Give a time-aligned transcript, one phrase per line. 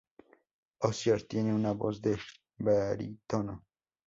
[0.79, 2.17] Hozier tiene una voz de
[2.57, 3.67] barítono.